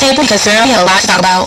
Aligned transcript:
table 0.00 0.22
because 0.22 0.42
girl, 0.44 0.64
we 0.64 0.70
have 0.70 0.82
a 0.82 0.86
lot 0.86 1.00
to 1.02 1.06
talk 1.06 1.18
about. 1.20 1.46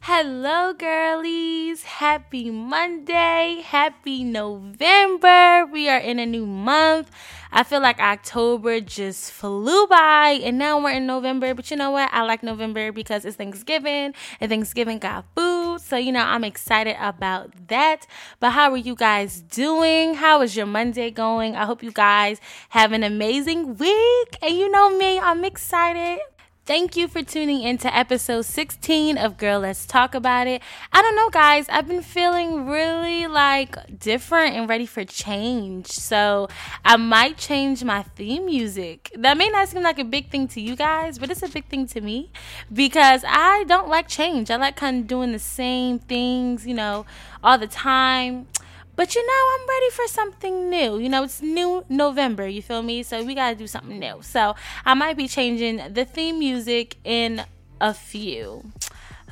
Hello, 0.00 0.72
girlies. 0.72 1.82
Happy 1.82 2.50
Monday. 2.50 3.62
Happy 3.64 4.24
November. 4.24 5.66
We 5.70 5.88
are 5.88 5.98
in 5.98 6.18
a 6.18 6.26
new 6.26 6.46
month. 6.46 7.10
I 7.52 7.62
feel 7.62 7.80
like 7.80 8.00
October 8.00 8.80
just 8.80 9.30
flew 9.30 9.86
by 9.86 10.40
and 10.42 10.58
now 10.58 10.82
we're 10.82 10.96
in 10.96 11.06
November. 11.06 11.54
But 11.54 11.70
you 11.70 11.76
know 11.76 11.90
what? 11.90 12.10
I 12.12 12.22
like 12.22 12.42
November 12.42 12.92
because 12.92 13.24
it's 13.24 13.36
Thanksgiving 13.36 14.14
and 14.40 14.50
Thanksgiving 14.50 14.98
got 14.98 15.24
food. 15.36 15.80
So, 15.80 15.96
you 15.96 16.12
know, 16.12 16.24
I'm 16.24 16.44
excited 16.44 16.96
about 16.98 17.68
that. 17.68 18.06
But 18.40 18.50
how 18.50 18.72
are 18.72 18.76
you 18.76 18.94
guys 18.94 19.40
doing? 19.40 20.14
How 20.14 20.40
is 20.42 20.56
your 20.56 20.66
Monday 20.66 21.10
going? 21.10 21.56
I 21.56 21.64
hope 21.64 21.82
you 21.82 21.92
guys 21.92 22.40
have 22.70 22.92
an 22.92 23.04
amazing 23.04 23.76
week. 23.76 24.36
And 24.42 24.56
you 24.56 24.70
know 24.70 24.96
me, 24.96 25.18
I'm 25.18 25.44
excited. 25.44 26.20
Thank 26.66 26.96
you 26.96 27.08
for 27.08 27.22
tuning 27.22 27.60
in 27.60 27.76
to 27.76 27.94
episode 27.94 28.46
16 28.46 29.18
of 29.18 29.36
Girl 29.36 29.60
Let's 29.60 29.84
Talk 29.84 30.14
About 30.14 30.46
It. 30.46 30.62
I 30.94 31.02
don't 31.02 31.14
know, 31.14 31.28
guys, 31.28 31.66
I've 31.68 31.86
been 31.86 32.00
feeling 32.00 32.66
really 32.66 33.26
like 33.26 33.76
different 33.98 34.56
and 34.56 34.66
ready 34.66 34.86
for 34.86 35.04
change. 35.04 35.88
So 35.88 36.48
I 36.82 36.96
might 36.96 37.36
change 37.36 37.84
my 37.84 38.04
theme 38.04 38.46
music. 38.46 39.12
That 39.14 39.36
may 39.36 39.50
not 39.50 39.68
seem 39.68 39.82
like 39.82 39.98
a 39.98 40.04
big 40.04 40.30
thing 40.30 40.48
to 40.48 40.60
you 40.62 40.74
guys, 40.74 41.18
but 41.18 41.30
it's 41.30 41.42
a 41.42 41.48
big 41.48 41.66
thing 41.66 41.86
to 41.88 42.00
me 42.00 42.30
because 42.72 43.24
I 43.28 43.64
don't 43.64 43.90
like 43.90 44.08
change. 44.08 44.50
I 44.50 44.56
like 44.56 44.76
kind 44.76 45.02
of 45.02 45.06
doing 45.06 45.32
the 45.32 45.38
same 45.38 45.98
things, 45.98 46.66
you 46.66 46.72
know, 46.72 47.04
all 47.42 47.58
the 47.58 47.66
time. 47.66 48.46
But 48.96 49.14
you 49.14 49.26
know, 49.26 49.42
I'm 49.54 49.68
ready 49.68 49.90
for 49.90 50.06
something 50.06 50.70
new. 50.70 50.98
You 50.98 51.08
know, 51.08 51.24
it's 51.24 51.42
new 51.42 51.84
November, 51.88 52.46
you 52.46 52.62
feel 52.62 52.82
me? 52.82 53.02
So 53.02 53.24
we 53.24 53.34
got 53.34 53.50
to 53.50 53.56
do 53.56 53.66
something 53.66 53.98
new. 53.98 54.18
So 54.22 54.54
I 54.84 54.94
might 54.94 55.16
be 55.16 55.28
changing 55.28 55.92
the 55.92 56.04
theme 56.04 56.38
music 56.38 56.96
in 57.04 57.44
a 57.80 57.92
few. 57.92 58.72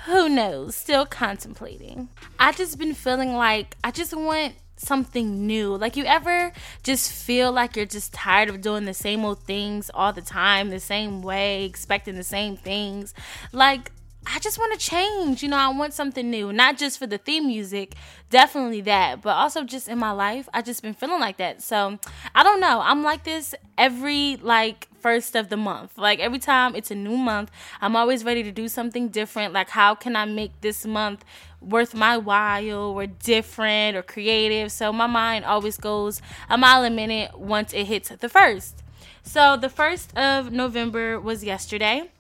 Who 0.07 0.29
knows? 0.29 0.75
Still 0.75 1.07
contemplating. 1.07 2.09
I 2.39 2.53
just 2.53 2.77
been 2.77 2.95
feeling 2.95 3.35
like 3.35 3.77
I 3.85 3.93
just 3.93 4.15
want 4.15 4.55
something 4.77 5.47
new. 5.47 5.77
Like 5.77 5.97
you 5.97 6.05
ever 6.05 6.53
just 6.83 7.13
feel 7.13 7.53
like 7.53 7.77
you're 7.77 7.87
just 7.87 8.13
tired 8.13 8.49
of 8.49 8.61
doing 8.61 8.85
the 8.85 8.95
same 8.95 9.25
old 9.25 9.45
things 9.45 9.91
all 9.95 10.13
the 10.13 10.23
time, 10.23 10.71
the 10.71 10.81
same 10.81 11.23
way, 11.23 11.65
expecting 11.65 12.17
the 12.17 12.25
same 12.25 12.57
things. 12.57 13.15
Like 13.53 13.93
I 14.27 14.39
just 14.39 14.59
want 14.59 14.73
to 14.73 14.79
change. 14.79 15.43
You 15.43 15.49
know, 15.49 15.57
I 15.57 15.69
want 15.69 15.95
something 15.95 16.31
new, 16.31 16.53
not 16.53 16.79
just 16.79 16.99
for 16.99 17.07
the 17.07 17.19
theme 17.19 17.47
music, 17.47 17.95
definitely 18.31 18.81
that, 18.83 19.21
but 19.21 19.31
also 19.31 19.65
just 19.65 19.89
in 19.89 19.99
my 19.99 20.13
life. 20.13 20.49
I 20.55 20.63
just 20.63 20.83
been 20.83 20.95
feeling 20.95 21.21
like 21.21 21.39
that. 21.39 21.63
So, 21.63 21.99
I 22.35 22.43
don't 22.43 22.61
know. 22.61 22.81
I'm 22.83 23.03
like 23.03 23.25
this 23.25 23.55
every 23.77 24.37
like 24.37 24.89
first 25.01 25.35
of 25.35 25.49
the 25.49 25.57
month. 25.57 25.99
Like 25.99 26.21
every 26.21 26.39
time 26.39 26.77
it's 26.77 26.91
a 26.91 26.95
new 26.95 27.17
month, 27.17 27.51
I'm 27.81 27.97
always 27.97 28.25
ready 28.25 28.43
to 28.45 28.53
do 28.53 28.69
something 28.69 29.09
different. 29.09 29.53
Like 29.53 29.71
how 29.71 29.95
can 29.95 30.15
I 30.15 30.25
make 30.25 30.61
this 30.61 30.87
month 30.87 31.25
worth 31.61 31.95
my 31.95 32.17
while 32.17 32.93
or 32.97 33.07
different 33.07 33.97
or 33.97 34.03
creative? 34.03 34.71
So, 34.71 34.93
my 34.93 35.09
mind 35.09 35.45
always 35.45 35.77
goes 35.77 36.23
a 36.49 36.57
mile 36.57 36.85
a 36.85 36.91
minute 36.91 37.39
once 37.39 37.73
it 37.73 37.87
hits 37.87 38.11
the 38.11 38.29
first. 38.29 38.83
So, 39.25 39.57
the 39.57 39.69
first 39.69 40.17
of 40.17 40.53
November 40.53 41.19
was 41.19 41.43
yesterday. 41.43 42.11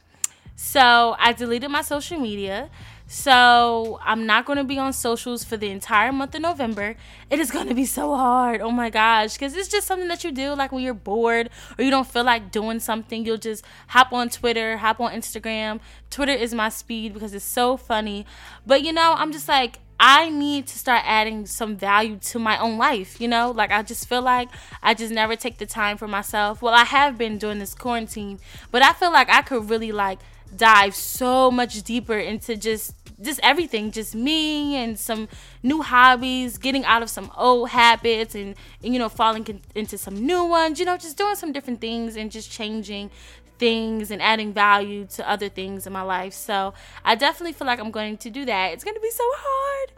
So 0.64 1.16
I 1.18 1.32
deleted 1.32 1.72
my 1.72 1.82
social 1.82 2.20
media. 2.20 2.70
So 3.08 3.98
I'm 4.00 4.26
not 4.26 4.46
going 4.46 4.58
to 4.58 4.64
be 4.64 4.78
on 4.78 4.92
socials 4.92 5.42
for 5.42 5.56
the 5.56 5.68
entire 5.68 6.12
month 6.12 6.36
of 6.36 6.40
November. 6.40 6.94
It 7.28 7.40
is 7.40 7.50
going 7.50 7.66
to 7.66 7.74
be 7.74 7.84
so 7.84 8.14
hard. 8.14 8.60
Oh 8.60 8.70
my 8.70 8.88
gosh. 8.88 9.34
Because 9.34 9.56
it's 9.56 9.68
just 9.68 9.88
something 9.88 10.06
that 10.06 10.22
you 10.22 10.30
do 10.30 10.54
like 10.54 10.70
when 10.70 10.84
you're 10.84 10.94
bored 10.94 11.50
or 11.76 11.84
you 11.84 11.90
don't 11.90 12.06
feel 12.06 12.22
like 12.22 12.52
doing 12.52 12.78
something. 12.78 13.26
You'll 13.26 13.38
just 13.38 13.64
hop 13.88 14.12
on 14.12 14.28
Twitter, 14.28 14.76
hop 14.76 15.00
on 15.00 15.12
Instagram. 15.12 15.80
Twitter 16.10 16.32
is 16.32 16.54
my 16.54 16.68
speed 16.68 17.12
because 17.12 17.34
it's 17.34 17.44
so 17.44 17.76
funny. 17.76 18.24
But 18.64 18.82
you 18.82 18.92
know, 18.92 19.14
I'm 19.16 19.32
just 19.32 19.48
like, 19.48 19.80
I 19.98 20.30
need 20.30 20.68
to 20.68 20.78
start 20.78 21.02
adding 21.04 21.44
some 21.44 21.76
value 21.76 22.18
to 22.18 22.38
my 22.38 22.56
own 22.58 22.78
life, 22.78 23.20
you 23.20 23.28
know? 23.28 23.50
Like, 23.50 23.70
I 23.70 23.82
just 23.82 24.08
feel 24.08 24.22
like 24.22 24.48
I 24.82 24.94
just 24.94 25.12
never 25.12 25.36
take 25.36 25.58
the 25.58 25.66
time 25.66 25.96
for 25.96 26.08
myself. 26.08 26.60
Well, 26.60 26.74
I 26.74 26.84
have 26.84 27.16
been 27.16 27.38
during 27.38 27.60
this 27.60 27.72
quarantine, 27.72 28.40
but 28.72 28.82
I 28.82 28.94
feel 28.94 29.12
like 29.12 29.28
I 29.28 29.42
could 29.42 29.70
really, 29.70 29.92
like, 29.92 30.18
dive 30.56 30.94
so 30.94 31.50
much 31.50 31.82
deeper 31.82 32.18
into 32.18 32.56
just 32.56 32.94
just 33.20 33.38
everything 33.42 33.92
just 33.92 34.14
me 34.14 34.74
and 34.74 34.98
some 34.98 35.28
new 35.62 35.80
hobbies 35.80 36.58
getting 36.58 36.84
out 36.84 37.02
of 37.02 37.08
some 37.10 37.30
old 37.36 37.68
habits 37.68 38.34
and, 38.34 38.56
and 38.82 38.92
you 38.92 38.98
know 38.98 39.08
falling 39.08 39.46
into 39.76 39.96
some 39.96 40.14
new 40.26 40.44
ones 40.44 40.80
you 40.80 40.84
know 40.84 40.96
just 40.96 41.16
doing 41.16 41.36
some 41.36 41.52
different 41.52 41.80
things 41.80 42.16
and 42.16 42.32
just 42.32 42.50
changing 42.50 43.10
things 43.58 44.10
and 44.10 44.20
adding 44.20 44.52
value 44.52 45.06
to 45.06 45.28
other 45.28 45.48
things 45.48 45.86
in 45.86 45.92
my 45.92 46.02
life. 46.02 46.32
So 46.32 46.74
i 47.04 47.14
definitely 47.14 47.52
feel 47.52 47.66
like 47.66 47.78
i'm 47.78 47.92
going 47.92 48.16
to 48.18 48.30
do 48.30 48.44
that. 48.44 48.72
It's 48.72 48.82
going 48.82 48.96
to 48.96 49.00
be 49.00 49.10
so 49.10 49.24
hard 49.24 49.92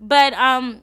but 0.00 0.32
um 0.32 0.82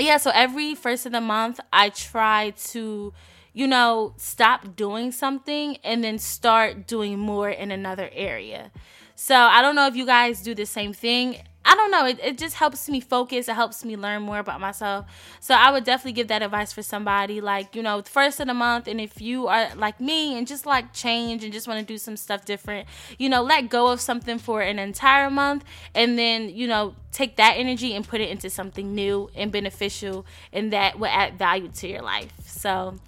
yeah 0.00 0.16
so 0.16 0.30
every 0.34 0.74
first 0.74 1.06
of 1.06 1.12
the 1.12 1.20
month 1.20 1.60
i 1.72 1.88
try 1.88 2.52
to 2.72 3.12
you 3.56 3.66
know, 3.66 4.12
stop 4.18 4.76
doing 4.76 5.10
something 5.10 5.78
and 5.82 6.04
then 6.04 6.18
start 6.18 6.86
doing 6.86 7.18
more 7.18 7.48
in 7.48 7.70
another 7.70 8.10
area. 8.12 8.70
So 9.14 9.34
I 9.34 9.62
don't 9.62 9.74
know 9.74 9.86
if 9.86 9.96
you 9.96 10.04
guys 10.04 10.42
do 10.42 10.54
the 10.54 10.66
same 10.66 10.92
thing. 10.92 11.38
I 11.64 11.74
don't 11.74 11.90
know. 11.90 12.04
It, 12.04 12.20
it 12.22 12.36
just 12.36 12.56
helps 12.56 12.86
me 12.86 13.00
focus. 13.00 13.48
It 13.48 13.54
helps 13.54 13.82
me 13.82 13.96
learn 13.96 14.20
more 14.20 14.40
about 14.40 14.60
myself. 14.60 15.06
So 15.40 15.54
I 15.54 15.70
would 15.70 15.84
definitely 15.84 16.12
give 16.12 16.28
that 16.28 16.42
advice 16.42 16.74
for 16.74 16.82
somebody 16.82 17.40
like, 17.40 17.74
you 17.74 17.82
know, 17.82 18.02
first 18.02 18.40
of 18.40 18.46
the 18.46 18.52
month. 18.52 18.88
And 18.88 19.00
if 19.00 19.22
you 19.22 19.46
are 19.46 19.74
like 19.74 20.02
me 20.02 20.36
and 20.36 20.46
just 20.46 20.66
like 20.66 20.92
change 20.92 21.42
and 21.42 21.50
just 21.50 21.66
want 21.66 21.80
to 21.80 21.86
do 21.86 21.96
some 21.96 22.18
stuff 22.18 22.44
different, 22.44 22.86
you 23.18 23.30
know, 23.30 23.42
let 23.42 23.70
go 23.70 23.88
of 23.88 24.02
something 24.02 24.38
for 24.38 24.60
an 24.60 24.78
entire 24.78 25.30
month 25.30 25.64
and 25.94 26.18
then, 26.18 26.50
you 26.50 26.68
know, 26.68 26.94
take 27.10 27.36
that 27.36 27.54
energy 27.56 27.94
and 27.94 28.06
put 28.06 28.20
it 28.20 28.28
into 28.28 28.50
something 28.50 28.94
new 28.94 29.30
and 29.34 29.50
beneficial 29.50 30.26
and 30.52 30.74
that 30.74 30.98
will 30.98 31.06
add 31.06 31.38
value 31.38 31.68
to 31.68 31.88
your 31.88 32.02
life. 32.02 32.34
So 32.44 32.98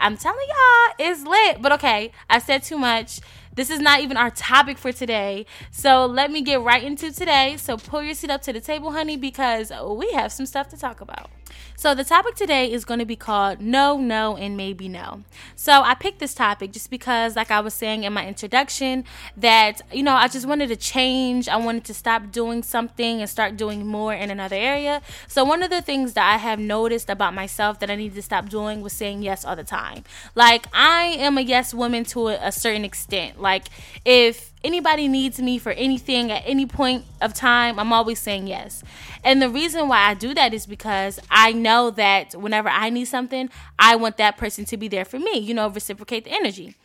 I'm 0.00 0.16
telling 0.16 0.46
y'all, 0.48 0.94
it's 0.98 1.22
lit. 1.22 1.62
But 1.62 1.72
okay, 1.72 2.10
I 2.28 2.38
said 2.38 2.62
too 2.62 2.78
much. 2.78 3.20
This 3.54 3.68
is 3.68 3.80
not 3.80 4.00
even 4.00 4.16
our 4.16 4.30
topic 4.30 4.78
for 4.78 4.92
today. 4.92 5.44
So 5.70 6.06
let 6.06 6.30
me 6.30 6.40
get 6.40 6.60
right 6.62 6.82
into 6.82 7.12
today. 7.12 7.56
So 7.58 7.76
pull 7.76 8.02
your 8.02 8.14
seat 8.14 8.30
up 8.30 8.42
to 8.42 8.52
the 8.52 8.60
table, 8.60 8.92
honey, 8.92 9.16
because 9.16 9.70
we 9.96 10.12
have 10.12 10.32
some 10.32 10.46
stuff 10.46 10.68
to 10.68 10.76
talk 10.76 11.00
about. 11.00 11.30
So, 11.76 11.94
the 11.94 12.04
topic 12.04 12.34
today 12.34 12.70
is 12.70 12.84
going 12.84 13.00
to 13.00 13.06
be 13.06 13.16
called 13.16 13.60
No, 13.60 13.96
No, 13.96 14.36
and 14.36 14.56
Maybe 14.56 14.88
No. 14.88 15.22
So, 15.56 15.82
I 15.82 15.94
picked 15.94 16.18
this 16.18 16.34
topic 16.34 16.72
just 16.72 16.90
because, 16.90 17.36
like 17.36 17.50
I 17.50 17.60
was 17.60 17.74
saying 17.74 18.04
in 18.04 18.12
my 18.12 18.26
introduction, 18.26 19.04
that, 19.36 19.80
you 19.92 20.02
know, 20.02 20.14
I 20.14 20.28
just 20.28 20.46
wanted 20.46 20.68
to 20.68 20.76
change. 20.76 21.48
I 21.48 21.56
wanted 21.56 21.84
to 21.84 21.94
stop 21.94 22.30
doing 22.32 22.62
something 22.62 23.20
and 23.20 23.28
start 23.30 23.56
doing 23.56 23.86
more 23.86 24.12
in 24.12 24.30
another 24.30 24.56
area. 24.56 25.02
So, 25.26 25.44
one 25.44 25.62
of 25.62 25.70
the 25.70 25.82
things 25.82 26.12
that 26.14 26.32
I 26.32 26.38
have 26.38 26.58
noticed 26.58 27.08
about 27.08 27.34
myself 27.34 27.78
that 27.80 27.90
I 27.90 27.96
need 27.96 28.14
to 28.14 28.22
stop 28.22 28.48
doing 28.48 28.80
was 28.82 28.92
saying 28.92 29.22
yes 29.22 29.44
all 29.44 29.56
the 29.56 29.64
time. 29.64 30.04
Like, 30.34 30.66
I 30.72 31.16
am 31.18 31.38
a 31.38 31.42
yes 31.42 31.72
woman 31.72 32.04
to 32.06 32.28
a, 32.28 32.52
certain 32.52 32.84
extent. 32.84 33.40
Like, 33.40 33.66
if 34.04 34.49
anybody 34.62 35.08
needs 35.08 35.40
me 35.40 35.58
for 35.58 35.72
anything 35.72 36.30
at 36.30 36.42
any 36.46 36.66
point 36.66 37.04
of 37.20 37.34
time, 37.34 37.78
I'm 37.78 37.92
always 37.92 38.18
saying 38.18 38.46
yes. 38.46 38.82
And 39.24 39.40
the 39.40 39.48
reason 39.48 39.88
why 39.88 40.08
I 40.08 40.14
do 40.14 40.34
that 40.34 40.54
is 40.54 40.66
because 40.66 41.18
I 41.30 41.52
know 41.52 41.90
that 41.92 42.34
whenever 42.34 42.68
I 42.68 42.90
need 42.90 43.06
something, 43.06 43.50
I 43.78 43.96
want 43.96 44.16
that 44.18 44.36
person 44.36 44.64
to 44.66 44.76
be 44.76 44.88
there 44.88 45.04
for 45.04 45.18
me, 45.18 45.38
you 45.38 45.54
know, 45.54 45.68
reciprocate 45.68 46.24
the 46.24 46.32
energy. 46.32 46.76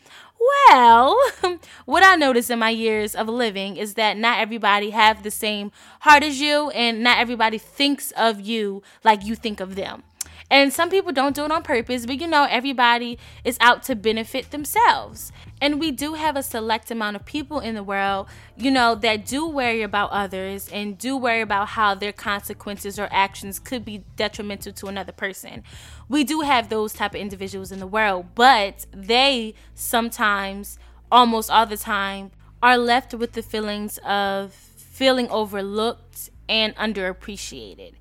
Well, 0.68 1.18
what 1.86 2.04
I 2.04 2.16
noticed 2.16 2.50
in 2.50 2.58
my 2.58 2.70
years 2.70 3.14
of 3.14 3.28
living 3.28 3.76
is 3.76 3.94
that 3.94 4.16
not 4.16 4.38
everybody 4.38 4.90
have 4.90 5.22
the 5.22 5.30
same 5.30 5.72
heart 6.00 6.22
as 6.22 6.40
you 6.40 6.70
and 6.70 7.02
not 7.02 7.18
everybody 7.18 7.58
thinks 7.58 8.10
of 8.12 8.40
you 8.40 8.82
like 9.02 9.24
you 9.24 9.34
think 9.34 9.60
of 9.60 9.76
them. 9.76 10.02
And 10.48 10.72
some 10.72 10.90
people 10.90 11.12
don't 11.12 11.34
do 11.34 11.44
it 11.44 11.50
on 11.50 11.62
purpose, 11.62 12.06
but 12.06 12.20
you 12.20 12.28
know, 12.28 12.46
everybody 12.48 13.18
is 13.44 13.58
out 13.60 13.82
to 13.84 13.96
benefit 13.96 14.52
themselves. 14.52 15.32
And 15.60 15.80
we 15.80 15.90
do 15.90 16.14
have 16.14 16.36
a 16.36 16.42
select 16.42 16.90
amount 16.90 17.16
of 17.16 17.24
people 17.24 17.58
in 17.58 17.74
the 17.74 17.82
world, 17.82 18.28
you 18.56 18.70
know, 18.70 18.94
that 18.94 19.26
do 19.26 19.48
worry 19.48 19.82
about 19.82 20.10
others 20.10 20.68
and 20.68 20.96
do 20.96 21.16
worry 21.16 21.40
about 21.40 21.68
how 21.68 21.94
their 21.94 22.12
consequences 22.12 22.98
or 22.98 23.08
actions 23.10 23.58
could 23.58 23.84
be 23.84 24.04
detrimental 24.14 24.72
to 24.74 24.86
another 24.86 25.12
person. 25.12 25.64
We 26.08 26.22
do 26.22 26.42
have 26.42 26.68
those 26.68 26.92
type 26.92 27.14
of 27.14 27.20
individuals 27.20 27.72
in 27.72 27.80
the 27.80 27.86
world, 27.86 28.26
but 28.34 28.86
they 28.92 29.54
sometimes, 29.74 30.78
almost 31.10 31.50
all 31.50 31.66
the 31.66 31.76
time, 31.76 32.30
are 32.62 32.78
left 32.78 33.14
with 33.14 33.32
the 33.32 33.42
feelings 33.42 33.98
of 34.04 34.52
feeling 34.52 35.28
overlooked 35.30 36.30
and 36.48 36.74
underappreciated. 36.76 37.94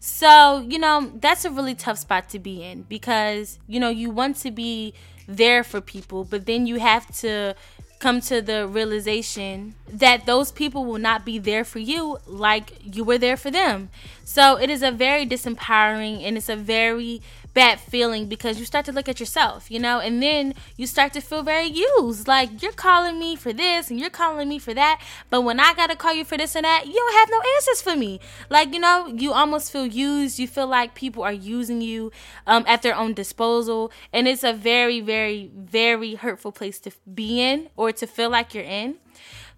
So, 0.00 0.64
you 0.66 0.78
know, 0.78 1.12
that's 1.14 1.44
a 1.44 1.50
really 1.50 1.74
tough 1.74 1.98
spot 1.98 2.30
to 2.30 2.38
be 2.38 2.62
in 2.64 2.82
because, 2.88 3.58
you 3.68 3.78
know, 3.78 3.90
you 3.90 4.10
want 4.10 4.36
to 4.36 4.50
be 4.50 4.94
there 5.28 5.62
for 5.62 5.80
people, 5.82 6.24
but 6.24 6.46
then 6.46 6.66
you 6.66 6.76
have 6.76 7.14
to 7.18 7.54
come 7.98 8.18
to 8.22 8.40
the 8.40 8.66
realization 8.66 9.74
that 9.86 10.24
those 10.24 10.50
people 10.50 10.86
will 10.86 10.98
not 10.98 11.26
be 11.26 11.38
there 11.38 11.64
for 11.64 11.80
you 11.80 12.16
like 12.26 12.72
you 12.82 13.04
were 13.04 13.18
there 13.18 13.36
for 13.36 13.50
them. 13.50 13.90
So 14.24 14.56
it 14.56 14.70
is 14.70 14.82
a 14.82 14.90
very 14.90 15.26
disempowering 15.26 16.22
and 16.24 16.38
it's 16.38 16.48
a 16.48 16.56
very 16.56 17.20
bad 17.54 17.80
feeling 17.80 18.26
because 18.26 18.58
you 18.58 18.64
start 18.64 18.84
to 18.86 18.92
look 18.92 19.08
at 19.08 19.20
yourself, 19.20 19.70
you 19.70 19.78
know, 19.78 20.00
and 20.00 20.22
then 20.22 20.54
you 20.76 20.86
start 20.86 21.12
to 21.12 21.20
feel 21.20 21.42
very 21.42 21.66
used. 21.66 22.28
Like 22.28 22.62
you're 22.62 22.72
calling 22.72 23.18
me 23.18 23.36
for 23.36 23.52
this 23.52 23.90
and 23.90 23.98
you're 23.98 24.10
calling 24.10 24.48
me 24.48 24.58
for 24.58 24.74
that, 24.74 25.00
but 25.30 25.42
when 25.42 25.60
I 25.60 25.74
gotta 25.74 25.96
call 25.96 26.14
you 26.14 26.24
for 26.24 26.36
this 26.36 26.54
and 26.54 26.64
that, 26.64 26.86
you 26.86 26.94
don't 26.94 27.14
have 27.14 27.30
no 27.30 27.40
answers 27.56 27.82
for 27.82 27.96
me. 27.96 28.20
Like, 28.48 28.72
you 28.72 28.80
know, 28.80 29.06
you 29.06 29.32
almost 29.32 29.72
feel 29.72 29.86
used. 29.86 30.38
You 30.38 30.46
feel 30.46 30.66
like 30.66 30.94
people 30.94 31.22
are 31.22 31.32
using 31.32 31.80
you 31.80 32.12
um, 32.46 32.64
at 32.66 32.82
their 32.82 32.94
own 32.96 33.14
disposal. 33.14 33.92
And 34.12 34.28
it's 34.28 34.44
a 34.44 34.52
very, 34.52 35.00
very, 35.00 35.50
very 35.54 36.14
hurtful 36.14 36.52
place 36.52 36.78
to 36.80 36.92
be 37.12 37.40
in 37.40 37.68
or 37.76 37.92
to 37.92 38.06
feel 38.06 38.30
like 38.30 38.54
you're 38.54 38.64
in. 38.64 38.96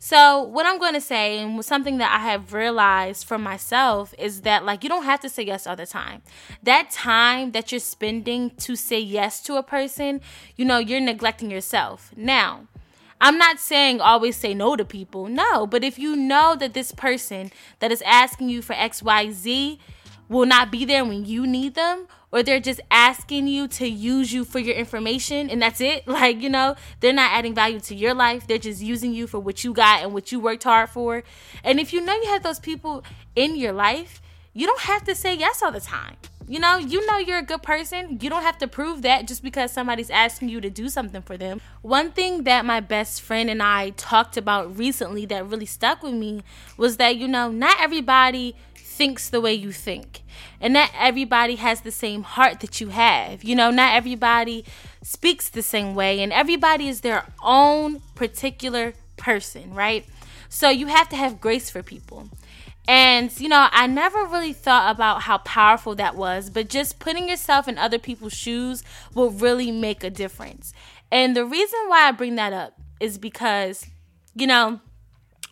So, 0.04 0.42
what 0.42 0.66
I'm 0.66 0.80
going 0.80 0.94
to 0.94 1.00
say, 1.00 1.38
and 1.38 1.64
something 1.64 1.98
that 1.98 2.12
I 2.12 2.24
have 2.28 2.52
realized 2.52 3.24
for 3.24 3.38
myself, 3.38 4.12
is 4.18 4.40
that 4.40 4.64
like 4.64 4.82
you 4.82 4.88
don't 4.88 5.04
have 5.04 5.20
to 5.20 5.28
say 5.28 5.44
yes 5.44 5.64
all 5.64 5.76
the 5.76 5.86
time. 5.86 6.22
That 6.60 6.90
time 6.90 7.52
that 7.52 7.70
you're 7.70 7.78
spending 7.78 8.50
to 8.50 8.74
say 8.74 8.98
yes 8.98 9.40
to 9.42 9.54
a 9.58 9.62
person, 9.62 10.20
you 10.56 10.64
know, 10.64 10.78
you're 10.78 10.98
neglecting 10.98 11.52
yourself. 11.52 12.10
Now, 12.16 12.66
I'm 13.20 13.38
not 13.38 13.60
saying 13.60 14.00
always 14.00 14.34
say 14.34 14.54
no 14.54 14.74
to 14.74 14.84
people, 14.84 15.28
no, 15.28 15.68
but 15.68 15.84
if 15.84 16.00
you 16.00 16.16
know 16.16 16.56
that 16.56 16.74
this 16.74 16.90
person 16.90 17.52
that 17.78 17.92
is 17.92 18.02
asking 18.02 18.48
you 18.48 18.60
for 18.60 18.74
XYZ 18.74 19.78
will 20.32 20.46
not 20.46 20.72
be 20.72 20.84
there 20.84 21.04
when 21.04 21.24
you 21.24 21.46
need 21.46 21.74
them, 21.74 22.06
or 22.32 22.42
they're 22.42 22.60
just 22.60 22.80
asking 22.90 23.46
you 23.46 23.68
to 23.68 23.86
use 23.86 24.32
you 24.32 24.44
for 24.44 24.58
your 24.58 24.74
information 24.74 25.50
and 25.50 25.60
that's 25.60 25.80
it. 25.80 26.04
Like, 26.22 26.40
you 26.40 26.50
know, 26.50 26.76
they're 27.00 27.12
not 27.12 27.32
adding 27.32 27.54
value 27.54 27.80
to 27.80 27.94
your 27.94 28.14
life. 28.14 28.46
They're 28.46 28.58
just 28.58 28.80
using 28.80 29.12
you 29.12 29.26
for 29.26 29.40
what 29.40 29.64
you 29.64 29.72
got 29.72 30.02
and 30.02 30.12
what 30.12 30.30
you 30.30 30.38
worked 30.38 30.64
hard 30.64 30.90
for. 30.90 31.24
And 31.64 31.80
if 31.80 31.92
you 31.92 32.00
know 32.00 32.14
you 32.14 32.28
have 32.28 32.42
those 32.42 32.60
people 32.60 33.02
in 33.34 33.56
your 33.56 33.72
life, 33.72 34.20
you 34.52 34.66
don't 34.66 34.82
have 34.82 35.04
to 35.04 35.14
say 35.14 35.34
yes 35.34 35.62
all 35.62 35.72
the 35.72 35.80
time. 35.80 36.16
You 36.46 36.58
know, 36.58 36.76
you 36.76 37.04
know 37.06 37.18
you're 37.18 37.38
a 37.38 37.42
good 37.42 37.62
person. 37.62 38.18
You 38.20 38.28
don't 38.28 38.42
have 38.42 38.58
to 38.58 38.68
prove 38.68 39.02
that 39.02 39.26
just 39.26 39.42
because 39.42 39.72
somebody's 39.72 40.10
asking 40.10 40.48
you 40.48 40.60
to 40.60 40.70
do 40.70 40.88
something 40.88 41.22
for 41.22 41.36
them. 41.36 41.60
One 41.82 42.12
thing 42.12 42.44
that 42.44 42.64
my 42.64 42.80
best 42.80 43.22
friend 43.22 43.48
and 43.48 43.62
I 43.62 43.90
talked 43.90 44.36
about 44.36 44.76
recently 44.76 45.24
that 45.26 45.46
really 45.46 45.66
stuck 45.66 46.02
with 46.02 46.14
me 46.14 46.42
was 46.76 46.98
that, 46.98 47.16
you 47.16 47.26
know, 47.26 47.50
not 47.50 47.76
everybody 47.80 48.54
thinks 48.92 49.28
the 49.28 49.40
way 49.40 49.54
you 49.54 49.72
think. 49.72 50.22
And 50.60 50.74
not 50.74 50.90
everybody 50.98 51.56
has 51.56 51.80
the 51.80 51.90
same 51.90 52.22
heart 52.22 52.60
that 52.60 52.80
you 52.80 52.88
have. 52.88 53.42
You 53.42 53.56
know, 53.56 53.70
not 53.70 53.94
everybody 53.94 54.64
speaks 55.02 55.48
the 55.48 55.62
same 55.62 55.94
way, 55.94 56.20
and 56.20 56.32
everybody 56.32 56.88
is 56.88 57.00
their 57.00 57.26
own 57.42 58.00
particular 58.14 58.94
person, 59.16 59.74
right? 59.74 60.04
So 60.48 60.68
you 60.68 60.86
have 60.86 61.08
to 61.08 61.16
have 61.16 61.40
grace 61.40 61.70
for 61.70 61.82
people. 61.82 62.28
And, 62.86 63.38
you 63.40 63.48
know, 63.48 63.68
I 63.70 63.86
never 63.86 64.24
really 64.24 64.52
thought 64.52 64.90
about 64.94 65.22
how 65.22 65.38
powerful 65.38 65.94
that 65.94 66.16
was, 66.16 66.50
but 66.50 66.68
just 66.68 66.98
putting 66.98 67.28
yourself 67.28 67.68
in 67.68 67.78
other 67.78 67.98
people's 67.98 68.32
shoes 68.32 68.82
will 69.14 69.30
really 69.30 69.70
make 69.70 70.02
a 70.02 70.10
difference. 70.10 70.72
And 71.10 71.36
the 71.36 71.44
reason 71.44 71.78
why 71.86 72.08
I 72.08 72.12
bring 72.12 72.34
that 72.36 72.52
up 72.52 72.74
is 73.00 73.18
because, 73.18 73.86
you 74.34 74.46
know, 74.46 74.80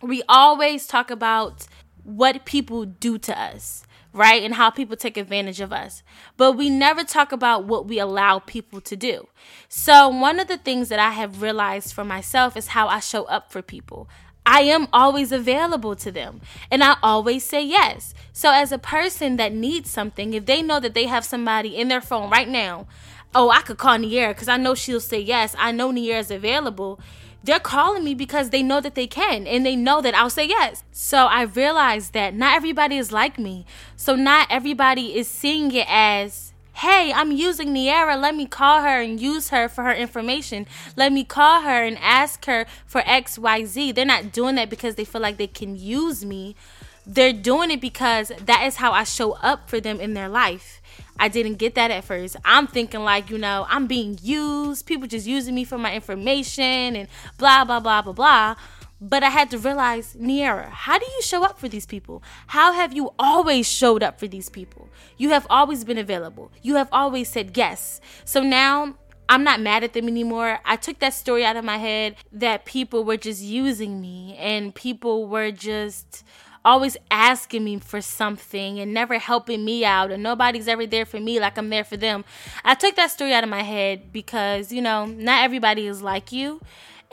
we 0.01 0.23
always 0.27 0.87
talk 0.87 1.09
about 1.09 1.67
what 2.03 2.45
people 2.45 2.85
do 2.85 3.17
to 3.19 3.39
us, 3.39 3.83
right? 4.13 4.43
And 4.43 4.55
how 4.55 4.69
people 4.69 4.95
take 4.95 5.17
advantage 5.17 5.61
of 5.61 5.71
us. 5.71 6.03
But 6.37 6.53
we 6.53 6.69
never 6.69 7.03
talk 7.03 7.31
about 7.31 7.65
what 7.65 7.87
we 7.87 7.99
allow 7.99 8.39
people 8.39 8.81
to 8.81 8.95
do. 8.95 9.27
So, 9.69 10.09
one 10.09 10.39
of 10.39 10.47
the 10.47 10.57
things 10.57 10.89
that 10.89 10.99
I 10.99 11.11
have 11.11 11.41
realized 11.41 11.93
for 11.93 12.03
myself 12.03 12.57
is 12.57 12.67
how 12.67 12.87
I 12.87 12.99
show 12.99 13.25
up 13.25 13.51
for 13.51 13.61
people. 13.61 14.09
I 14.45 14.61
am 14.61 14.87
always 14.91 15.31
available 15.31 15.95
to 15.97 16.11
them 16.11 16.41
and 16.71 16.83
I 16.83 16.97
always 17.03 17.43
say 17.45 17.63
yes. 17.63 18.13
So, 18.33 18.51
as 18.51 18.71
a 18.71 18.79
person 18.79 19.37
that 19.37 19.53
needs 19.53 19.89
something, 19.89 20.33
if 20.33 20.45
they 20.45 20.61
know 20.61 20.79
that 20.79 20.93
they 20.93 21.05
have 21.05 21.23
somebody 21.23 21.77
in 21.77 21.87
their 21.87 22.01
phone 22.01 22.29
right 22.29 22.49
now, 22.49 22.87
oh, 23.35 23.49
I 23.49 23.61
could 23.61 23.77
call 23.77 23.97
Niera 23.97 24.29
because 24.29 24.47
I 24.47 24.57
know 24.57 24.75
she'll 24.75 24.99
say 24.99 25.19
yes. 25.19 25.55
I 25.57 25.71
know 25.71 25.91
Niera 25.91 26.19
is 26.19 26.31
available 26.31 26.99
they're 27.43 27.59
calling 27.59 28.03
me 28.03 28.13
because 28.13 28.49
they 28.49 28.61
know 28.61 28.79
that 28.81 28.95
they 28.95 29.07
can 29.07 29.47
and 29.47 29.65
they 29.65 29.75
know 29.75 30.01
that 30.01 30.13
I'll 30.13 30.29
say 30.29 30.47
yes. 30.47 30.83
So 30.91 31.25
I 31.25 31.43
realized 31.43 32.13
that 32.13 32.33
not 32.35 32.55
everybody 32.55 32.97
is 32.97 33.11
like 33.11 33.39
me. 33.39 33.65
So 33.95 34.15
not 34.15 34.47
everybody 34.49 35.17
is 35.17 35.27
seeing 35.27 35.71
it 35.71 35.87
as, 35.89 36.53
hey, 36.73 37.11
I'm 37.13 37.31
using 37.31 37.69
Niera. 37.69 38.19
Let 38.19 38.35
me 38.35 38.45
call 38.45 38.81
her 38.81 39.01
and 39.01 39.19
use 39.19 39.49
her 39.49 39.67
for 39.67 39.83
her 39.83 39.93
information. 39.93 40.67
Let 40.95 41.11
me 41.11 41.23
call 41.23 41.61
her 41.61 41.83
and 41.83 41.97
ask 41.99 42.45
her 42.45 42.65
for 42.85 43.01
XYZ. 43.01 43.95
They're 43.95 44.05
not 44.05 44.31
doing 44.31 44.55
that 44.55 44.69
because 44.69 44.95
they 44.95 45.05
feel 45.05 45.21
like 45.21 45.37
they 45.37 45.47
can 45.47 45.75
use 45.75 46.23
me. 46.23 46.55
They're 47.05 47.33
doing 47.33 47.71
it 47.71 47.81
because 47.81 48.31
that 48.45 48.63
is 48.65 48.75
how 48.75 48.91
I 48.91 49.03
show 49.03 49.33
up 49.33 49.69
for 49.69 49.79
them 49.79 49.99
in 49.99 50.13
their 50.13 50.29
life. 50.29 50.81
I 51.19 51.27
didn't 51.27 51.55
get 51.55 51.75
that 51.75 51.91
at 51.91 52.03
first. 52.03 52.35
I'm 52.45 52.67
thinking 52.67 53.01
like, 53.01 53.29
you 53.29 53.37
know, 53.37 53.65
I'm 53.69 53.87
being 53.87 54.17
used, 54.21 54.85
people 54.85 55.07
just 55.07 55.27
using 55.27 55.53
me 55.55 55.63
for 55.63 55.77
my 55.77 55.93
information 55.93 56.95
and 56.95 57.07
blah 57.37 57.65
blah 57.65 57.79
blah 57.79 58.01
blah 58.01 58.13
blah. 58.13 58.55
But 59.03 59.23
I 59.23 59.29
had 59.29 59.49
to 59.49 59.57
realize, 59.57 60.15
Niera, 60.15 60.69
how 60.69 60.99
do 60.99 61.05
you 61.05 61.21
show 61.23 61.43
up 61.43 61.59
for 61.59 61.67
these 61.67 61.87
people? 61.87 62.21
How 62.47 62.71
have 62.73 62.93
you 62.93 63.11
always 63.17 63.67
showed 63.67 64.03
up 64.03 64.19
for 64.19 64.27
these 64.27 64.47
people? 64.47 64.89
You 65.17 65.31
have 65.31 65.47
always 65.49 65.83
been 65.83 65.97
available. 65.97 66.51
You 66.61 66.75
have 66.75 66.89
always 66.91 67.27
said 67.27 67.57
yes. 67.57 67.99
So 68.25 68.43
now 68.43 68.93
I'm 69.27 69.43
not 69.43 69.59
mad 69.59 69.83
at 69.83 69.93
them 69.93 70.07
anymore. 70.07 70.59
I 70.65 70.75
took 70.75 70.99
that 70.99 71.15
story 71.15 71.43
out 71.43 71.55
of 71.55 71.65
my 71.65 71.77
head 71.77 72.15
that 72.31 72.65
people 72.65 73.03
were 73.03 73.17
just 73.17 73.41
using 73.41 73.99
me 74.01 74.35
and 74.37 74.75
people 74.75 75.25
were 75.25 75.51
just 75.51 76.23
always 76.63 76.97
asking 77.09 77.63
me 77.63 77.79
for 77.79 78.01
something 78.01 78.79
and 78.79 78.93
never 78.93 79.17
helping 79.17 79.65
me 79.65 79.83
out 79.83 80.11
and 80.11 80.21
nobody's 80.21 80.67
ever 80.67 80.85
there 80.85 81.05
for 81.05 81.19
me 81.19 81.39
like 81.39 81.57
I'm 81.57 81.69
there 81.69 81.83
for 81.83 81.97
them. 81.97 82.23
I 82.63 82.75
took 82.75 82.95
that 82.95 83.11
story 83.11 83.33
out 83.33 83.43
of 83.43 83.49
my 83.49 83.63
head 83.63 84.11
because, 84.13 84.71
you 84.71 84.81
know, 84.81 85.05
not 85.05 85.43
everybody 85.43 85.87
is 85.87 86.01
like 86.01 86.31
you. 86.31 86.61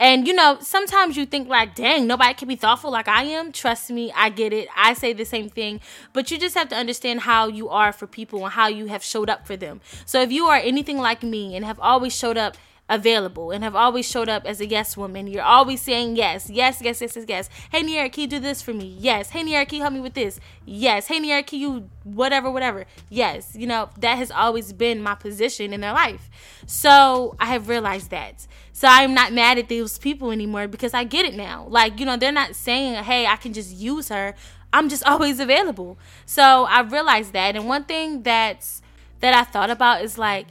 And 0.01 0.25
you 0.25 0.33
know, 0.33 0.57
sometimes 0.61 1.17
you 1.17 1.25
think 1.25 1.49
like, 1.49 1.75
dang, 1.75 2.07
nobody 2.07 2.33
can 2.33 2.47
be 2.47 2.55
thoughtful 2.55 2.89
like 2.89 3.09
I 3.09 3.23
am. 3.23 3.51
Trust 3.51 3.89
me, 3.89 4.13
I 4.15 4.29
get 4.29 4.53
it. 4.53 4.69
I 4.75 4.93
say 4.93 5.11
the 5.11 5.25
same 5.25 5.49
thing. 5.49 5.81
But 6.13 6.31
you 6.31 6.37
just 6.37 6.55
have 6.55 6.69
to 6.69 6.75
understand 6.75 7.21
how 7.21 7.47
you 7.47 7.67
are 7.67 7.91
for 7.91 8.07
people 8.07 8.45
and 8.45 8.53
how 8.53 8.67
you 8.67 8.85
have 8.85 9.03
showed 9.03 9.29
up 9.29 9.45
for 9.45 9.57
them. 9.57 9.81
So 10.05 10.21
if 10.21 10.31
you 10.31 10.45
are 10.45 10.55
anything 10.55 10.99
like 10.99 11.21
me 11.21 11.53
and 11.53 11.65
have 11.65 11.79
always 11.81 12.15
showed 12.15 12.37
up 12.37 12.55
available 12.89 13.51
and 13.51 13.63
have 13.63 13.75
always 13.75 14.09
showed 14.09 14.27
up 14.27 14.45
as 14.45 14.59
a 14.59 14.65
yes 14.65 14.97
woman. 14.97 15.27
You're 15.27 15.43
always 15.43 15.81
saying 15.81 16.15
yes, 16.15 16.49
yes, 16.49 16.81
yes, 16.81 17.01
yes, 17.01 17.15
yes, 17.15 17.25
yes. 17.27 17.49
Hey, 17.71 17.83
Niera, 17.83 18.11
can 18.11 18.21
you 18.21 18.27
do 18.27 18.39
this 18.39 18.61
for 18.61 18.73
me? 18.73 18.97
Yes. 18.99 19.29
Hey, 19.29 19.43
Niera, 19.43 19.67
can 19.67 19.77
you 19.77 19.81
help 19.83 19.93
me 19.93 19.99
with 19.99 20.15
this? 20.15 20.39
Yes. 20.65 21.07
Hey, 21.07 21.19
Niera, 21.19 21.45
can 21.45 21.59
you 21.59 21.89
whatever, 22.03 22.49
whatever? 22.49 22.85
Yes. 23.09 23.55
You 23.55 23.67
know, 23.67 23.89
that 23.99 24.17
has 24.17 24.31
always 24.31 24.73
been 24.73 25.01
my 25.01 25.15
position 25.15 25.71
in 25.71 25.81
their 25.81 25.93
life. 25.93 26.29
So 26.65 27.35
I 27.39 27.45
have 27.47 27.69
realized 27.69 28.09
that. 28.09 28.47
So 28.73 28.87
I'm 28.89 29.13
not 29.13 29.33
mad 29.33 29.59
at 29.59 29.69
those 29.69 29.97
people 29.97 30.31
anymore 30.31 30.67
because 30.67 30.93
I 30.93 31.03
get 31.03 31.25
it 31.25 31.35
now. 31.35 31.67
Like, 31.69 31.99
you 31.99 32.05
know, 32.05 32.17
they're 32.17 32.31
not 32.31 32.55
saying, 32.55 33.03
hey, 33.03 33.27
I 33.27 33.35
can 33.35 33.53
just 33.53 33.75
use 33.75 34.09
her. 34.09 34.33
I'm 34.73 34.89
just 34.89 35.03
always 35.07 35.39
available. 35.39 35.99
So 36.25 36.65
I 36.65 36.81
realized 36.81 37.33
that. 37.33 37.55
And 37.55 37.67
one 37.67 37.83
thing 37.83 38.23
that's 38.23 38.81
that 39.19 39.33
I 39.33 39.43
thought 39.43 39.69
about 39.69 40.01
is 40.01 40.17
like, 40.17 40.47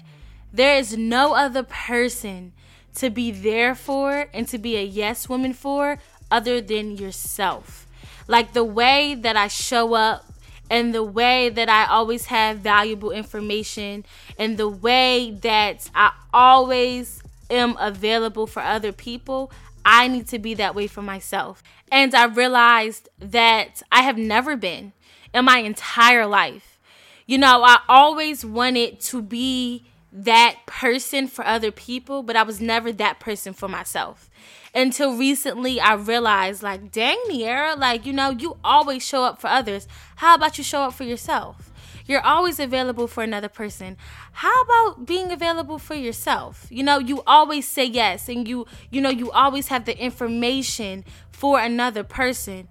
there 0.53 0.77
is 0.77 0.97
no 0.97 1.35
other 1.35 1.63
person 1.63 2.53
to 2.97 3.11
be 3.11 3.31
there 3.31 3.75
for 3.75 4.27
and 4.33 4.49
to 4.49 4.59
be 4.59 4.77
a 4.77 4.83
yes 4.83 5.29
woman 5.29 5.53
for 5.53 5.99
other 6.31 6.61
than 6.61 6.97
yourself. 6.97 7.87
Like 8.27 8.53
the 8.53 8.65
way 8.65 9.15
that 9.15 9.37
I 9.37 9.49
show 9.49 9.95
up 9.95 10.25
and 10.71 10.95
the 10.95 11.03
way 11.03 11.49
that 11.49 11.69
I 11.69 11.87
always 11.87 12.27
have 12.27 12.59
valuable 12.59 13.11
information 13.11 14.05
and 14.39 14.59
the 14.59 14.69
way 14.69 15.31
that 15.43 15.91
I 15.95 16.13
always 16.33 17.23
am 17.51 17.77
available 17.79 18.47
for 18.47 18.61
other 18.61 18.93
people, 18.93 19.51
I 19.85 20.09
need 20.09 20.27
to 20.29 20.39
be 20.39 20.55
that 20.55 20.75
way 20.75 20.87
for 20.87 21.03
myself. 21.03 21.63
And 21.91 22.15
I 22.15 22.27
realized 22.27 23.09
that 23.19 23.83
I 23.91 24.03
have 24.03 24.19
never 24.19 24.57
been 24.57 24.93
in 25.33 25.45
my 25.47 25.59
entire 25.59 26.27
life. 26.27 26.79
You 27.27 27.39
know, 27.39 27.63
I 27.63 27.79
always 27.89 28.45
wanted 28.45 29.01
to 29.01 29.23
be 29.23 29.85
that 30.13 30.57
person 30.67 31.29
for 31.29 31.47
other 31.47 31.71
people, 31.71 32.23
but 32.23 32.37
I 32.37 32.43
was 32.43 32.61
never 32.61 32.93
that 32.93 33.21
person 33.21 33.53
for 33.53 33.69
myself. 33.69 34.31
Until 34.75 35.17
recently, 35.17 35.81
I 35.81 35.95
realized, 35.95 36.63
like, 36.63 36.93
dang, 36.93 37.19
Niera, 37.29 37.77
like, 37.77 38.07
you 38.07 38.13
know, 38.13 38.31
you 38.31 38.57
always 38.65 39.05
show 39.05 39.25
up 39.25 39.41
for 39.41 39.49
others. 39.49 39.87
How 40.17 40.35
about 40.35 40.59
you 40.59 40.65
show 40.65 40.83
up 40.83 40.95
for 40.95 41.05
yourself? 41.05 41.71
You're 42.07 42.25
always 42.25 42.59
available 42.59 43.07
for 43.07 43.23
another 43.23 43.51
person. 43.51 43.99
How 44.33 44.63
about 44.63 45.05
being 45.05 45.31
available 45.31 45.79
for 45.79 45.95
yourself? 45.95 46.67
You 46.71 46.83
know, 46.83 46.99
you 46.99 47.23
always 47.27 47.69
say 47.69 47.85
yes, 47.85 48.29
and 48.29 48.49
you, 48.49 48.67
you 48.91 49.03
know, 49.03 49.11
you 49.11 49.31
always 49.31 49.69
have 49.69 49.85
the 49.85 49.99
information 49.99 51.05
for 51.31 51.61
another 51.61 52.03
person 52.03 52.69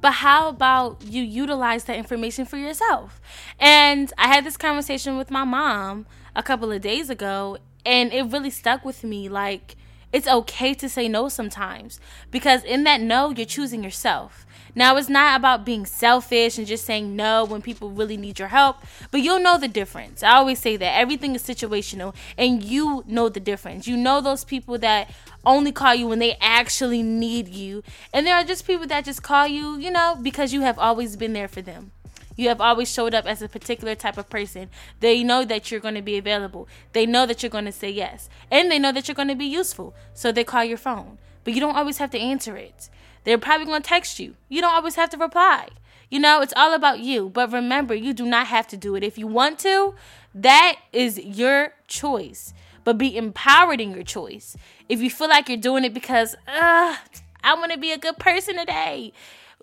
but 0.00 0.12
how 0.12 0.48
about 0.48 1.02
you 1.02 1.22
utilize 1.22 1.84
that 1.84 1.96
information 1.96 2.44
for 2.44 2.56
yourself? 2.56 3.20
And 3.58 4.12
I 4.16 4.28
had 4.28 4.44
this 4.44 4.56
conversation 4.56 5.16
with 5.16 5.30
my 5.30 5.44
mom 5.44 6.06
a 6.34 6.42
couple 6.42 6.70
of 6.70 6.80
days 6.80 7.10
ago 7.10 7.58
and 7.84 8.12
it 8.12 8.22
really 8.22 8.50
stuck 8.50 8.84
with 8.84 9.04
me 9.04 9.28
like 9.28 9.76
it's 10.12 10.28
okay 10.28 10.72
to 10.74 10.88
say 10.88 11.08
no 11.08 11.28
sometimes 11.28 12.00
because 12.30 12.64
in 12.64 12.84
that 12.84 13.00
no 13.00 13.30
you're 13.30 13.46
choosing 13.46 13.84
yourself 13.84 14.46
Now, 14.74 14.96
it's 14.96 15.08
not 15.08 15.36
about 15.36 15.64
being 15.64 15.86
selfish 15.86 16.56
and 16.58 16.66
just 16.66 16.84
saying 16.84 17.16
no 17.16 17.44
when 17.44 17.62
people 17.62 17.90
really 17.90 18.16
need 18.16 18.38
your 18.38 18.48
help, 18.48 18.76
but 19.10 19.20
you'll 19.20 19.40
know 19.40 19.58
the 19.58 19.66
difference. 19.68 20.22
I 20.22 20.36
always 20.36 20.60
say 20.60 20.76
that 20.76 20.96
everything 20.96 21.34
is 21.34 21.42
situational 21.42 22.14
and 22.36 22.62
you 22.62 23.02
know 23.06 23.28
the 23.28 23.40
difference. 23.40 23.88
You 23.88 23.96
know 23.96 24.20
those 24.20 24.44
people 24.44 24.78
that 24.78 25.10
only 25.44 25.72
call 25.72 25.94
you 25.94 26.06
when 26.06 26.18
they 26.18 26.36
actually 26.40 27.02
need 27.02 27.48
you, 27.48 27.82
and 28.12 28.26
there 28.26 28.36
are 28.36 28.44
just 28.44 28.66
people 28.66 28.86
that 28.86 29.04
just 29.04 29.22
call 29.22 29.46
you, 29.46 29.78
you 29.78 29.90
know, 29.90 30.16
because 30.22 30.52
you 30.52 30.60
have 30.60 30.78
always 30.78 31.16
been 31.16 31.32
there 31.32 31.48
for 31.48 31.62
them. 31.62 31.90
You 32.38 32.48
have 32.50 32.60
always 32.60 32.88
showed 32.88 33.14
up 33.14 33.26
as 33.26 33.42
a 33.42 33.48
particular 33.48 33.96
type 33.96 34.16
of 34.16 34.30
person. 34.30 34.70
They 35.00 35.24
know 35.24 35.44
that 35.44 35.72
you're 35.72 35.80
going 35.80 35.96
to 35.96 36.02
be 36.02 36.16
available. 36.16 36.68
They 36.92 37.04
know 37.04 37.26
that 37.26 37.42
you're 37.42 37.50
going 37.50 37.64
to 37.64 37.72
say 37.72 37.90
yes. 37.90 38.30
And 38.48 38.70
they 38.70 38.78
know 38.78 38.92
that 38.92 39.08
you're 39.08 39.16
going 39.16 39.26
to 39.26 39.34
be 39.34 39.44
useful. 39.44 39.92
So 40.14 40.30
they 40.30 40.44
call 40.44 40.62
your 40.62 40.78
phone. 40.78 41.18
But 41.42 41.54
you 41.54 41.60
don't 41.60 41.74
always 41.74 41.98
have 41.98 42.12
to 42.12 42.18
answer 42.18 42.56
it. 42.56 42.90
They're 43.24 43.38
probably 43.38 43.66
going 43.66 43.82
to 43.82 43.88
text 43.88 44.20
you. 44.20 44.36
You 44.48 44.60
don't 44.60 44.72
always 44.72 44.94
have 44.94 45.10
to 45.10 45.16
reply. 45.16 45.70
You 46.10 46.20
know, 46.20 46.40
it's 46.40 46.52
all 46.56 46.74
about 46.74 47.00
you. 47.00 47.28
But 47.28 47.52
remember, 47.52 47.92
you 47.92 48.14
do 48.14 48.24
not 48.24 48.46
have 48.46 48.68
to 48.68 48.76
do 48.76 48.94
it. 48.94 49.02
If 49.02 49.18
you 49.18 49.26
want 49.26 49.58
to, 49.58 49.96
that 50.32 50.76
is 50.92 51.18
your 51.18 51.74
choice. 51.88 52.54
But 52.84 52.98
be 52.98 53.16
empowered 53.16 53.80
in 53.80 53.90
your 53.90 54.04
choice. 54.04 54.56
If 54.88 55.00
you 55.00 55.10
feel 55.10 55.28
like 55.28 55.48
you're 55.48 55.58
doing 55.58 55.84
it 55.84 55.92
because, 55.92 56.36
I 56.46 56.98
want 57.44 57.72
to 57.72 57.78
be 57.78 57.90
a 57.90 57.98
good 57.98 58.18
person 58.18 58.56
today, 58.56 59.12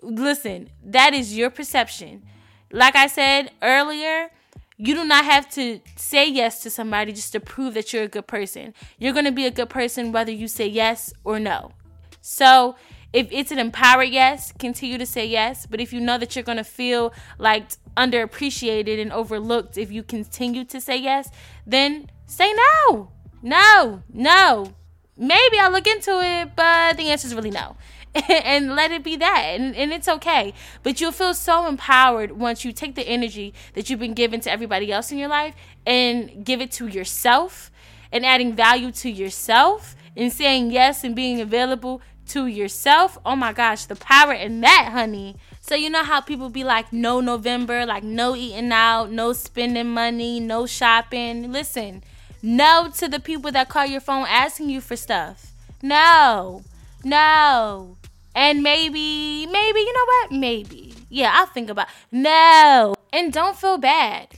listen, 0.02 0.68
that 0.84 1.14
is 1.14 1.34
your 1.34 1.48
perception. 1.48 2.22
Like 2.72 2.96
I 2.96 3.06
said 3.06 3.50
earlier, 3.62 4.30
you 4.76 4.94
do 4.94 5.04
not 5.04 5.24
have 5.24 5.48
to 5.52 5.80
say 5.96 6.28
yes 6.28 6.62
to 6.62 6.70
somebody 6.70 7.12
just 7.12 7.32
to 7.32 7.40
prove 7.40 7.74
that 7.74 7.92
you're 7.92 8.02
a 8.02 8.08
good 8.08 8.26
person. 8.26 8.74
You're 8.98 9.12
going 9.12 9.24
to 9.24 9.32
be 9.32 9.46
a 9.46 9.50
good 9.50 9.70
person 9.70 10.12
whether 10.12 10.32
you 10.32 10.48
say 10.48 10.66
yes 10.66 11.12
or 11.24 11.38
no. 11.40 11.72
So, 12.20 12.76
if 13.12 13.28
it's 13.30 13.50
an 13.50 13.58
empowered 13.58 14.08
yes, 14.08 14.52
continue 14.58 14.98
to 14.98 15.06
say 15.06 15.26
yes. 15.26 15.64
But 15.64 15.80
if 15.80 15.92
you 15.92 16.00
know 16.00 16.18
that 16.18 16.36
you're 16.36 16.42
going 16.42 16.58
to 16.58 16.64
feel 16.64 17.14
like 17.38 17.70
underappreciated 17.96 19.00
and 19.00 19.12
overlooked 19.12 19.78
if 19.78 19.90
you 19.90 20.02
continue 20.02 20.64
to 20.64 20.80
say 20.80 20.98
yes, 20.98 21.30
then 21.66 22.10
say 22.26 22.52
no. 22.52 23.10
No, 23.42 24.02
no. 24.12 24.74
Maybe 25.16 25.58
I'll 25.58 25.72
look 25.72 25.86
into 25.86 26.20
it, 26.20 26.54
but 26.54 26.98
the 26.98 27.04
answer 27.04 27.26
is 27.26 27.34
really 27.34 27.50
no. 27.50 27.76
and 28.28 28.74
let 28.74 28.90
it 28.90 29.04
be 29.04 29.16
that. 29.16 29.42
And, 29.54 29.76
and 29.76 29.92
it's 29.92 30.08
okay. 30.08 30.54
But 30.82 31.00
you'll 31.00 31.12
feel 31.12 31.34
so 31.34 31.66
empowered 31.66 32.32
once 32.32 32.64
you 32.64 32.72
take 32.72 32.94
the 32.94 33.06
energy 33.06 33.54
that 33.74 33.90
you've 33.90 34.00
been 34.00 34.14
given 34.14 34.40
to 34.40 34.50
everybody 34.50 34.90
else 34.92 35.12
in 35.12 35.18
your 35.18 35.28
life 35.28 35.54
and 35.84 36.44
give 36.44 36.60
it 36.60 36.72
to 36.72 36.86
yourself 36.86 37.70
and 38.12 38.24
adding 38.24 38.54
value 38.54 38.90
to 38.92 39.10
yourself 39.10 39.96
and 40.16 40.32
saying 40.32 40.70
yes 40.70 41.04
and 41.04 41.14
being 41.14 41.40
available 41.40 42.00
to 42.28 42.46
yourself. 42.46 43.18
Oh 43.24 43.36
my 43.36 43.52
gosh, 43.52 43.84
the 43.84 43.96
power 43.96 44.32
in 44.32 44.60
that, 44.62 44.90
honey. 44.92 45.36
So 45.60 45.74
you 45.74 45.90
know 45.90 46.04
how 46.04 46.20
people 46.20 46.48
be 46.48 46.64
like, 46.64 46.92
no 46.92 47.20
November, 47.20 47.86
like 47.86 48.02
no 48.02 48.34
eating 48.34 48.72
out, 48.72 49.10
no 49.10 49.32
spending 49.32 49.90
money, 49.90 50.40
no 50.40 50.66
shopping. 50.66 51.52
Listen, 51.52 52.02
no 52.42 52.90
to 52.96 53.08
the 53.08 53.20
people 53.20 53.52
that 53.52 53.68
call 53.68 53.86
your 53.86 54.00
phone 54.00 54.26
asking 54.28 54.70
you 54.70 54.80
for 54.80 54.96
stuff. 54.96 55.52
No, 55.82 56.62
no. 57.06 57.96
And 58.34 58.62
maybe, 58.62 59.46
maybe, 59.46 59.80
you 59.80 59.92
know 59.92 60.04
what? 60.04 60.32
Maybe. 60.32 60.94
Yeah, 61.08 61.32
I'll 61.34 61.46
think 61.46 61.70
about 61.70 61.88
no. 62.12 62.94
And 63.12 63.32
don't 63.32 63.56
feel 63.56 63.78
bad. 63.78 64.28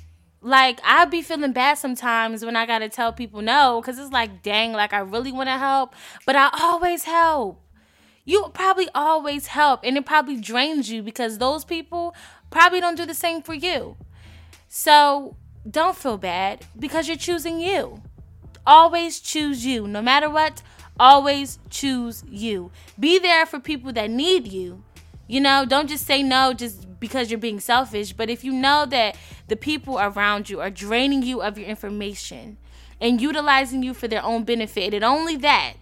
Like 0.41 0.79
I'll 0.85 1.07
be 1.07 1.23
feeling 1.23 1.53
bad 1.53 1.79
sometimes 1.79 2.45
when 2.45 2.55
I 2.55 2.65
gotta 2.65 2.89
tell 2.89 3.13
people 3.13 3.43
no, 3.43 3.81
because 3.81 3.99
it's 3.99 4.13
like, 4.13 4.43
dang, 4.43 4.73
like 4.73 4.93
I 4.93 5.01
really 5.01 5.33
wanna 5.33 5.59
help, 5.59 5.95
but 6.25 6.37
I 6.37 6.51
always 6.61 7.05
help. 7.05 7.61
You 8.25 8.51
probably 8.53 8.89
always 8.95 9.49
help, 9.49 9.81
and 9.83 9.97
it 9.97 10.05
probably 10.05 10.37
drains 10.37 10.91
you 10.91 11.03
because 11.03 11.39
those 11.39 11.65
people 11.65 12.15
probably 12.51 12.81
don't 12.81 12.97
do 12.97 13.07
the 13.07 13.15
same 13.15 13.43
for 13.43 13.55
you. 13.55 13.97
So 14.69 15.37
don't 15.69 15.97
feel 15.97 16.19
bad 16.19 16.67
because 16.79 17.09
you're 17.09 17.17
choosing 17.17 17.59
you. 17.59 18.03
Always 18.67 19.19
choose 19.19 19.65
you. 19.65 19.89
No 19.89 20.03
matter 20.03 20.29
what, 20.29 20.63
Always 20.99 21.59
choose 21.71 22.25
you. 22.29 22.71
Be 22.99 23.19
there 23.19 23.47
for 23.47 23.61
people 23.61 23.93
that 23.93 24.11
need 24.11 24.49
you. 24.49 24.83
You 25.29 25.41
know, 25.41 25.65
don't 25.65 25.89
just 25.89 26.07
say 26.07 26.23
no 26.23 26.53
just 26.55 26.99
because 26.99 27.31
you're 27.31 27.39
being 27.39 27.61
selfish, 27.61 28.13
but 28.13 28.31
if 28.31 28.43
you 28.43 28.53
know 28.53 28.87
that 28.87 29.17
the 29.47 29.57
people 29.57 29.99
around 29.99 30.51
you 30.51 30.61
are 30.61 30.71
draining 30.71 31.23
you 31.23 31.43
of 31.43 31.59
your 31.59 31.69
information 31.69 32.57
and 33.01 33.21
utilizing 33.21 33.83
you 33.83 33.95
for 33.95 34.09
their 34.09 34.25
own 34.25 34.43
benefit, 34.43 34.93
and 34.93 35.05
only 35.05 35.37
that, 35.37 35.77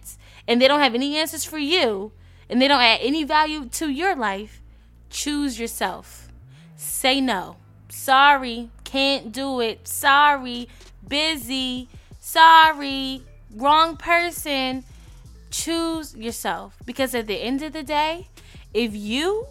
and 0.47 0.61
they 0.61 0.67
don't 0.67 0.81
have 0.81 0.93
any 0.93 1.17
answers 1.17 1.43
for 1.43 1.57
you, 1.57 2.11
and 2.49 2.61
they 2.61 2.67
don't 2.67 2.81
add 2.81 2.99
any 3.01 3.23
value 3.23 3.65
to 3.65 3.89
your 3.89 4.15
life, 4.15 4.61
choose 5.09 5.59
yourself. 5.59 6.27
Say 6.75 7.19
no. 7.19 7.55
Sorry, 7.89 8.69
can't 8.83 9.31
do 9.31 9.61
it. 9.61 9.87
Sorry, 9.87 10.67
busy. 11.07 11.87
Sorry, 12.19 13.23
wrong 13.55 13.97
person 13.97 14.83
choose 15.57 16.15
yourself 16.15 16.77
because 16.85 17.15
at 17.15 17.27
the 17.27 17.41
end 17.41 17.61
of 17.63 17.73
the 17.73 17.83
day, 17.83 18.27
if 18.73 18.95
you 18.95 19.47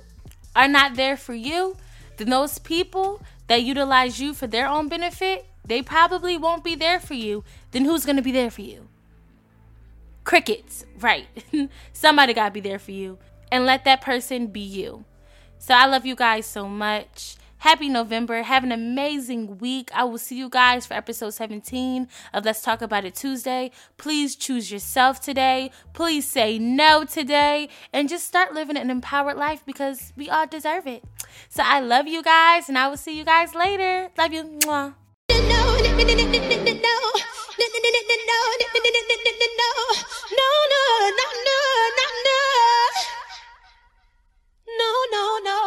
are 0.54 0.68
not 0.68 0.94
there 0.94 1.16
for 1.16 1.34
you, 1.34 1.76
then 2.16 2.30
those 2.30 2.58
people 2.58 3.20
that 3.48 3.62
utilize 3.62 4.20
you 4.20 4.32
for 4.32 4.46
their 4.46 4.68
own 4.68 4.88
benefit, 4.88 5.46
they 5.64 5.82
probably 5.82 6.36
won't 6.36 6.62
be 6.62 6.74
there 6.76 7.00
for 7.00 7.14
you. 7.14 7.44
Then 7.72 7.84
who's 7.84 8.04
going 8.04 8.16
to 8.16 8.22
be 8.22 8.32
there 8.32 8.50
for 8.50 8.62
you? 8.62 8.88
Crickets, 10.24 10.84
right. 11.00 11.26
Somebody 11.92 12.34
got 12.34 12.46
to 12.46 12.50
be 12.52 12.60
there 12.60 12.78
for 12.78 12.92
you. 12.92 13.18
And 13.50 13.66
let 13.66 13.84
that 13.84 14.00
person 14.00 14.46
be 14.46 14.60
you. 14.60 15.04
So 15.58 15.74
I 15.74 15.86
love 15.86 16.06
you 16.06 16.14
guys 16.14 16.46
so 16.46 16.68
much. 16.68 17.36
Happy 17.58 17.88
November. 17.88 18.42
Have 18.42 18.64
an 18.64 18.72
amazing 18.72 19.58
week. 19.58 19.90
I 19.94 20.04
will 20.04 20.18
see 20.18 20.36
you 20.36 20.48
guys 20.48 20.86
for 20.86 20.94
episode 20.94 21.30
17 21.30 22.08
of 22.34 22.44
Let's 22.44 22.62
Talk 22.62 22.82
About 22.82 23.04
It 23.04 23.14
Tuesday. 23.14 23.70
Please 23.96 24.36
choose 24.36 24.70
yourself 24.70 25.20
today. 25.20 25.70
Please 25.94 26.28
say 26.28 26.58
no 26.58 27.04
today 27.04 27.68
and 27.92 28.08
just 28.08 28.26
start 28.26 28.52
living 28.54 28.76
an 28.76 28.90
empowered 28.90 29.36
life 29.36 29.62
because 29.64 30.12
we 30.16 30.28
all 30.28 30.46
deserve 30.46 30.86
it. 30.86 31.02
So 31.48 31.62
I 31.64 31.80
love 31.80 32.06
you 32.06 32.22
guys 32.22 32.68
and 32.68 32.78
I 32.78 32.88
will 32.88 32.96
see 32.96 33.16
you 33.16 33.24
guys 33.24 33.54
later. 33.54 34.10
Love 34.16 34.32
you. 34.32 34.44
Mwah. 34.44 34.94
no, 44.78 44.92
no, 45.12 45.38
no, 45.38 45.38
no. 45.44 45.65